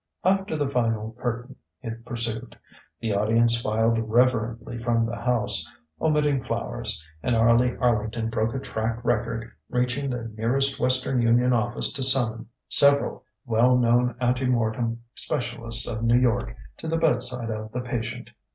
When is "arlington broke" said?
7.77-8.55